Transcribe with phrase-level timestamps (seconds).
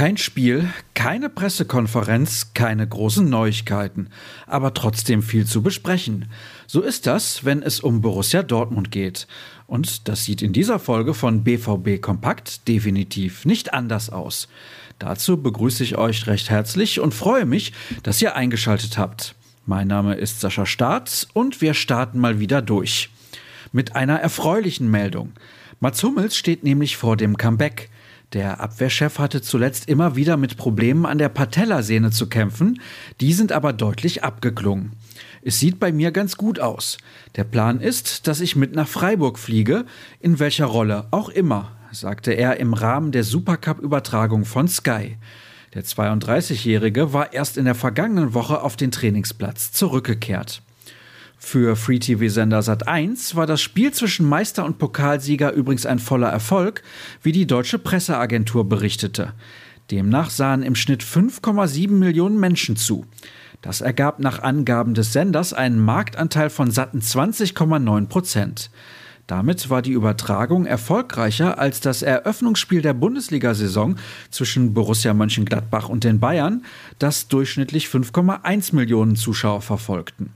[0.00, 4.08] Kein Spiel, keine Pressekonferenz, keine großen Neuigkeiten,
[4.46, 6.30] aber trotzdem viel zu besprechen.
[6.66, 9.26] So ist das, wenn es um Borussia Dortmund geht.
[9.66, 14.48] Und das sieht in dieser Folge von BVB Kompakt definitiv nicht anders aus.
[14.98, 19.34] Dazu begrüße ich euch recht herzlich und freue mich, dass ihr eingeschaltet habt.
[19.66, 23.10] Mein Name ist Sascha Staats und wir starten mal wieder durch.
[23.70, 25.34] Mit einer erfreulichen Meldung.
[25.78, 27.90] Mats Hummels steht nämlich vor dem Comeback.
[28.32, 32.80] Der Abwehrchef hatte zuletzt immer wieder mit Problemen an der Patellasehne zu kämpfen,
[33.20, 34.92] die sind aber deutlich abgeklungen.
[35.42, 36.98] Es sieht bei mir ganz gut aus.
[37.34, 39.84] Der Plan ist, dass ich mit nach Freiburg fliege,
[40.20, 45.16] in welcher Rolle auch immer, sagte er im Rahmen der Supercup-Übertragung von Sky.
[45.74, 50.62] Der 32-Jährige war erst in der vergangenen Woche auf den Trainingsplatz zurückgekehrt.
[51.42, 56.82] Für Free-TV-Sender Sat1 war das Spiel zwischen Meister und Pokalsieger übrigens ein voller Erfolg,
[57.22, 59.32] wie die deutsche Presseagentur berichtete.
[59.90, 63.06] Demnach sahen im Schnitt 5,7 Millionen Menschen zu.
[63.62, 68.70] Das ergab nach Angaben des Senders einen Marktanteil von satten 20,9 Prozent.
[69.26, 73.96] Damit war die Übertragung erfolgreicher als das Eröffnungsspiel der Bundesliga-Saison
[74.30, 76.64] zwischen Borussia Mönchengladbach und den Bayern,
[76.98, 80.34] das durchschnittlich 5,1 Millionen Zuschauer verfolgten.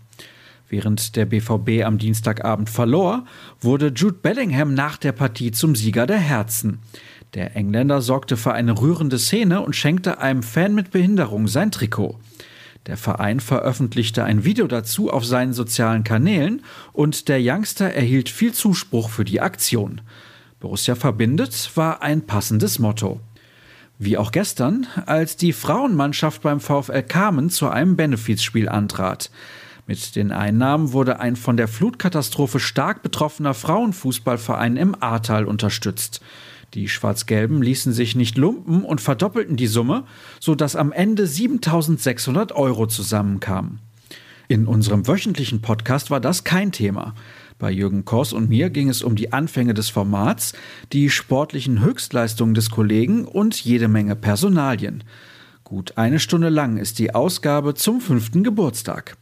[0.75, 3.27] Während der BVB am Dienstagabend verlor,
[3.61, 6.81] wurde Jude Bellingham nach der Partie zum Sieger der Herzen.
[7.35, 12.19] Der Engländer sorgte für eine rührende Szene und schenkte einem Fan mit Behinderung sein Trikot.
[12.87, 16.61] Der Verein veröffentlichte ein Video dazu auf seinen sozialen Kanälen
[16.93, 20.01] und der Youngster erhielt viel Zuspruch für die Aktion.
[20.59, 23.21] Borussia verbindet war ein passendes Motto.
[24.01, 29.31] Wie auch gestern, als die Frauenmannschaft beim VfL Kamen zu einem Benefizspiel antrat.
[29.87, 36.23] Mit den Einnahmen wurde ein von der Flutkatastrophe stark betroffener Frauenfußballverein im Ahrtal unterstützt.
[36.73, 40.05] Die Schwarz-Gelben ließen sich nicht lumpen und verdoppelten die Summe,
[40.41, 43.81] sodass am Ende 7600 Euro zusammenkamen.
[44.49, 47.15] In unserem wöchentlichen Podcast war das kein Thema.
[47.59, 50.55] Bei Jürgen Kors und mir ging es um die Anfänge des Formats,
[50.93, 55.05] die sportlichen Höchstleistungen des Kollegen und jede Menge Personalien.
[55.63, 59.17] Gut eine Stunde lang ist die Ausgabe zum fünften Geburtstag.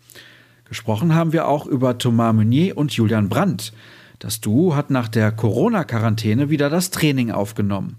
[0.72, 3.74] Gesprochen haben wir auch über Thomas Meunier und Julian Brandt.
[4.18, 7.98] Das Duo hat nach der Corona-Quarantäne wieder das Training aufgenommen.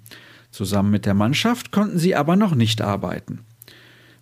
[0.50, 3.42] Zusammen mit der Mannschaft konnten sie aber noch nicht arbeiten.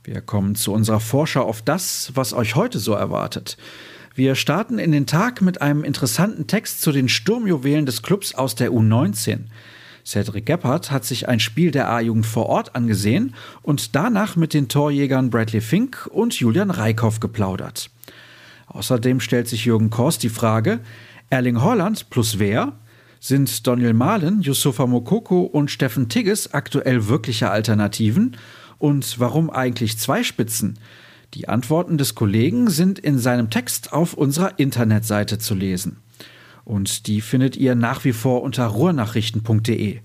[0.03, 3.55] Wir kommen zu unserer Vorschau auf das, was euch heute so erwartet.
[4.15, 8.55] Wir starten in den Tag mit einem interessanten Text zu den Sturmjuwelen des Clubs aus
[8.55, 9.45] der U19.
[10.05, 14.67] Cedric Gebhardt hat sich ein Spiel der A-Jugend vor Ort angesehen und danach mit den
[14.67, 17.89] Torjägern Bradley Fink und Julian Reikhoff geplaudert.
[18.73, 20.79] Außerdem stellt sich Jürgen Kors die Frage,
[21.29, 22.73] Erling Holland plus wer?
[23.19, 28.37] Sind Daniel Mahlen, Yusufa Mokoko und Steffen Tigges aktuell wirkliche Alternativen?
[28.79, 30.79] Und warum eigentlich zwei Spitzen?
[31.33, 35.97] Die Antworten des Kollegen sind in seinem Text auf unserer Internetseite zu lesen.
[36.63, 39.99] Und die findet ihr nach wie vor unter ruhrnachrichten.de.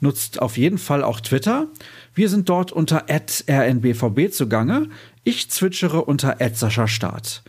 [0.00, 1.68] Nutzt auf jeden Fall auch Twitter.
[2.14, 4.88] Wir sind dort unter rnbvb zugange.
[5.24, 6.36] Ich zwitschere unter
[6.88, 7.42] Start.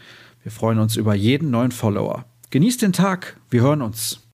[0.47, 2.23] Wir freuen uns über jeden neuen Follower.
[2.51, 4.21] Genießt den Tag, wir hören uns.